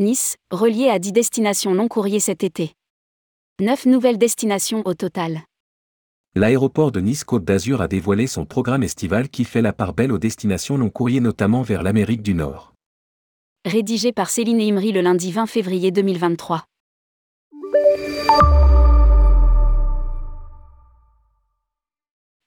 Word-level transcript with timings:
Nice, 0.00 0.36
relié 0.50 0.88
à 0.88 0.98
10 0.98 1.12
destinations 1.12 1.74
long 1.74 1.86
courrier 1.86 2.20
cet 2.20 2.42
été. 2.42 2.72
9 3.60 3.84
nouvelles 3.84 4.16
destinations 4.16 4.80
au 4.86 4.94
total. 4.94 5.42
L'aéroport 6.34 6.90
de 6.90 7.00
Nice-Côte 7.00 7.44
d'Azur 7.44 7.82
a 7.82 7.86
dévoilé 7.86 8.26
son 8.26 8.46
programme 8.46 8.82
estival 8.82 9.28
qui 9.28 9.44
fait 9.44 9.60
la 9.60 9.74
part 9.74 9.92
belle 9.92 10.10
aux 10.10 10.16
destinations 10.16 10.78
long 10.78 10.88
courrier 10.88 11.20
notamment 11.20 11.60
vers 11.60 11.82
l'Amérique 11.82 12.22
du 12.22 12.32
Nord. 12.32 12.72
Rédigé 13.66 14.12
par 14.12 14.30
Céline 14.30 14.62
Imri 14.62 14.90
le 14.92 15.02
lundi 15.02 15.32
20 15.32 15.44
février 15.44 15.90
2023. 15.90 16.64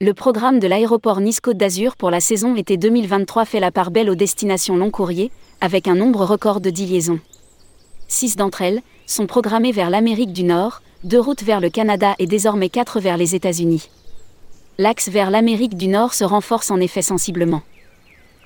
Le 0.00 0.14
programme 0.14 0.60
de 0.60 0.68
l'aéroport 0.68 1.20
Nice-Côte 1.20 1.56
d'Azur 1.56 1.96
pour 1.96 2.12
la 2.12 2.20
saison 2.20 2.54
été 2.54 2.76
2023 2.76 3.44
fait 3.44 3.58
la 3.58 3.72
part 3.72 3.90
belle 3.90 4.08
aux 4.08 4.14
destinations 4.14 4.76
long 4.76 4.92
courrier, 4.92 5.32
avec 5.60 5.88
un 5.88 5.96
nombre 5.96 6.24
record 6.24 6.60
de 6.60 6.70
10 6.70 6.86
liaisons. 6.86 7.18
Six 8.10 8.34
d'entre 8.34 8.62
elles 8.62 8.82
sont 9.06 9.28
programmées 9.28 9.70
vers 9.70 9.88
l'Amérique 9.88 10.32
du 10.32 10.42
Nord, 10.42 10.82
deux 11.04 11.20
routes 11.20 11.44
vers 11.44 11.60
le 11.60 11.70
Canada 11.70 12.16
et 12.18 12.26
désormais 12.26 12.68
quatre 12.68 12.98
vers 12.98 13.16
les 13.16 13.36
États-Unis. 13.36 13.88
L'axe 14.78 15.08
vers 15.08 15.30
l'Amérique 15.30 15.76
du 15.76 15.86
Nord 15.86 16.12
se 16.12 16.24
renforce 16.24 16.72
en 16.72 16.80
effet 16.80 17.02
sensiblement. 17.02 17.62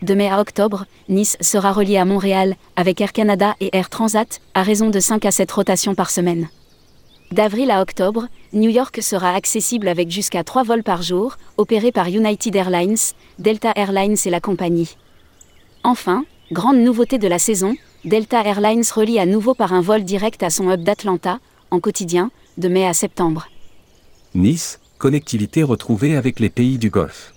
De 0.03 0.13
mai 0.13 0.29
à 0.29 0.39
octobre, 0.39 0.85
Nice 1.09 1.39
sera 1.41 1.73
relié 1.73 1.97
à 1.97 2.05
Montréal 2.05 2.57
avec 2.77 3.01
Air 3.01 3.15
Canada 3.15 3.55
et 3.59 3.75
Air 3.75 3.89
Transat, 3.89 4.43
à 4.53 4.63
raison 4.63 4.91
de 4.91 5.01
5 5.01 5.25
à 5.25 5.31
7 5.31 5.51
rotations 5.51 5.95
par 5.95 6.11
semaine. 6.11 6.51
D'avril 7.33 7.71
à 7.71 7.81
octobre, 7.81 8.29
New 8.53 8.69
York 8.69 9.01
sera 9.01 9.35
accessible 9.35 9.89
avec 9.89 10.11
jusqu'à 10.11 10.45
3 10.45 10.65
vols 10.65 10.83
par 10.83 11.01
jour, 11.01 11.39
opérés 11.57 11.91
par 11.91 12.09
United 12.09 12.55
Airlines, 12.55 12.99
Delta 13.39 13.73
Airlines 13.77 14.19
et 14.27 14.31
la 14.31 14.41
compagnie. 14.41 14.99
Enfin, 15.85 16.27
grande 16.53 16.77
nouveauté 16.77 17.17
de 17.17 17.29
la 17.29 17.39
saison, 17.39 17.75
Delta 18.05 18.45
Airlines 18.45 18.85
relie 18.95 19.19
à 19.19 19.25
nouveau 19.25 19.55
par 19.55 19.73
un 19.73 19.81
vol 19.81 20.05
direct 20.05 20.43
à 20.43 20.51
son 20.51 20.71
hub 20.71 20.83
d'Atlanta, 20.83 21.39
en 21.71 21.81
quotidien, 21.81 22.31
de 22.59 22.69
mai 22.69 22.87
à 22.87 22.93
septembre. 22.93 23.49
Nice, 24.35 24.79
connectivité 24.99 25.63
retrouvée 25.63 26.15
avec 26.15 26.39
les 26.39 26.51
pays 26.51 26.77
du 26.77 26.91
Golfe. 26.91 27.33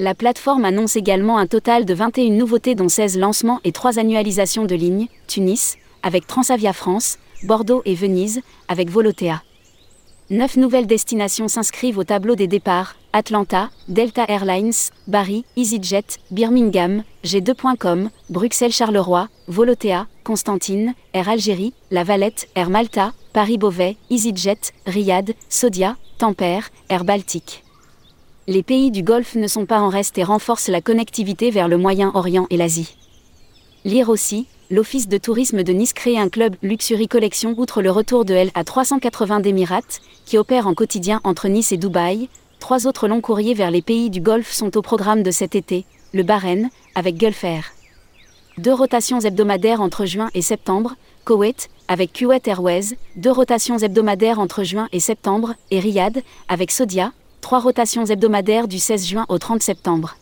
La 0.00 0.16
plateforme 0.16 0.64
annonce 0.64 0.96
également 0.96 1.38
un 1.38 1.46
total 1.46 1.84
de 1.84 1.94
21 1.94 2.30
nouveautés 2.30 2.74
dont 2.74 2.88
16 2.88 3.18
lancements 3.18 3.60
et 3.62 3.70
3 3.70 4.00
annualisations 4.00 4.64
de 4.64 4.74
lignes, 4.74 5.06
Tunis, 5.28 5.76
avec 6.02 6.26
Transavia 6.26 6.72
France, 6.72 7.18
Bordeaux 7.44 7.82
et 7.84 7.94
Venise, 7.94 8.40
avec 8.66 8.90
Volotea. 8.90 9.42
Neuf 10.30 10.58
nouvelles 10.58 10.86
destinations 10.86 11.48
s'inscrivent 11.48 11.96
au 11.96 12.04
tableau 12.04 12.34
des 12.34 12.46
départs 12.46 12.96
Atlanta, 13.14 13.70
Delta 13.88 14.26
Airlines, 14.28 14.74
Bari, 15.06 15.46
EasyJet, 15.56 16.18
Birmingham, 16.30 17.02
G2.com, 17.24 18.10
Bruxelles-Charleroi, 18.28 19.28
Volotea, 19.46 20.06
Constantine, 20.24 20.92
Air 21.14 21.30
Algérie, 21.30 21.72
La 21.90 22.04
Valette, 22.04 22.50
Air 22.54 22.68
Malta, 22.68 23.14
Paris-Beauvais, 23.32 23.96
EasyJet, 24.10 24.74
Riyad, 24.86 25.32
Sodia, 25.48 25.96
Tampere, 26.18 26.68
Air 26.90 27.04
Baltique. 27.04 27.64
Les 28.46 28.62
pays 28.62 28.90
du 28.90 29.02
Golfe 29.02 29.34
ne 29.34 29.46
sont 29.46 29.64
pas 29.64 29.80
en 29.80 29.88
reste 29.88 30.18
et 30.18 30.24
renforcent 30.24 30.68
la 30.68 30.82
connectivité 30.82 31.50
vers 31.50 31.68
le 31.68 31.78
Moyen-Orient 31.78 32.46
et 32.50 32.58
l'Asie. 32.58 32.96
Lire 33.86 34.10
aussi, 34.10 34.46
l'Office 34.70 35.08
de 35.08 35.16
tourisme 35.16 35.62
de 35.62 35.72
Nice 35.72 35.92
crée 35.92 36.18
un 36.18 36.28
club 36.28 36.56
Luxury 36.62 37.08
Collection 37.08 37.54
outre 37.56 37.80
le 37.80 37.90
retour 37.90 38.24
de 38.24 38.34
L 38.34 38.50
à 38.54 38.64
380 38.64 39.40
d'Émirats, 39.40 40.00
qui 40.26 40.36
opère 40.36 40.66
en 40.66 40.74
quotidien 40.74 41.20
entre 41.24 41.48
Nice 41.48 41.72
et 41.72 41.78
Dubaï. 41.78 42.28
Trois 42.58 42.86
autres 42.86 43.08
longs 43.08 43.20
courriers 43.20 43.54
vers 43.54 43.70
les 43.70 43.82
pays 43.82 44.10
du 44.10 44.20
Golfe 44.20 44.52
sont 44.52 44.76
au 44.76 44.82
programme 44.82 45.22
de 45.22 45.30
cet 45.30 45.54
été, 45.54 45.84
le 46.12 46.22
Bahreïn, 46.22 46.68
avec 46.94 47.16
Gulf 47.16 47.44
Air. 47.44 47.72
Deux 48.58 48.74
rotations 48.74 49.20
hebdomadaires 49.20 49.80
entre 49.80 50.04
juin 50.04 50.28
et 50.34 50.42
septembre, 50.42 50.96
Koweït, 51.24 51.68
avec 51.86 52.12
Kuwait 52.12 52.42
Airways, 52.46 52.96
deux 53.16 53.30
rotations 53.30 53.78
hebdomadaires 53.78 54.40
entre 54.40 54.64
juin 54.64 54.88
et 54.92 55.00
septembre, 55.00 55.54
et 55.70 55.80
Riyad, 55.80 56.22
avec 56.48 56.72
Sodia, 56.72 57.12
trois 57.40 57.60
rotations 57.60 58.04
hebdomadaires 58.04 58.68
du 58.68 58.78
16 58.78 59.06
juin 59.06 59.26
au 59.28 59.38
30 59.38 59.62
septembre. 59.62 60.16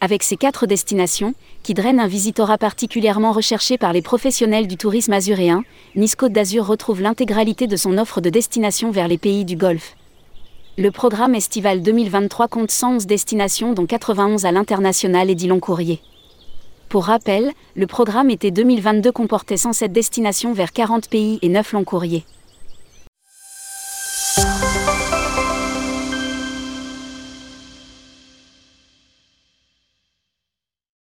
Avec 0.00 0.22
ces 0.22 0.36
quatre 0.36 0.66
destinations, 0.66 1.34
qui 1.64 1.74
drainent 1.74 1.98
un 1.98 2.06
visitorat 2.06 2.56
particulièrement 2.56 3.32
recherché 3.32 3.78
par 3.78 3.92
les 3.92 4.00
professionnels 4.00 4.68
du 4.68 4.76
tourisme 4.76 5.12
azuréen, 5.12 5.64
Nice 5.96 6.14
Côte 6.14 6.32
d'Azur 6.32 6.66
retrouve 6.66 7.02
l'intégralité 7.02 7.66
de 7.66 7.76
son 7.76 7.98
offre 7.98 8.20
de 8.20 8.30
destinations 8.30 8.92
vers 8.92 9.08
les 9.08 9.18
pays 9.18 9.44
du 9.44 9.56
Golfe. 9.56 9.96
Le 10.76 10.92
programme 10.92 11.34
estival 11.34 11.82
2023 11.82 12.46
compte 12.46 12.70
111 12.70 13.06
destinations 13.06 13.72
dont 13.72 13.86
91 13.86 14.44
à 14.44 14.52
l'international 14.52 15.30
et 15.30 15.34
10 15.34 15.48
longs 15.48 15.58
courriers. 15.58 16.00
Pour 16.88 17.06
rappel, 17.06 17.50
le 17.74 17.86
programme 17.88 18.30
été 18.30 18.52
2022 18.52 19.10
comportait 19.10 19.56
107 19.56 19.90
destinations 19.90 20.52
vers 20.52 20.72
40 20.72 21.10
pays 21.10 21.40
et 21.42 21.48
9 21.48 21.72
longs 21.72 21.84
courriers. 21.84 22.24